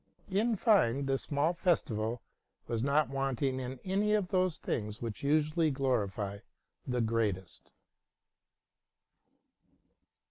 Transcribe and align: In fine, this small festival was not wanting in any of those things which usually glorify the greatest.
In 0.31 0.55
fine, 0.55 1.05
this 1.05 1.21
small 1.21 1.53
festival 1.53 2.23
was 2.65 2.81
not 2.81 3.09
wanting 3.11 3.59
in 3.59 3.79
any 3.85 4.15
of 4.15 4.29
those 4.29 4.57
things 4.57 4.99
which 4.99 5.21
usually 5.21 5.69
glorify 5.69 6.39
the 6.87 7.01
greatest. 7.01 7.69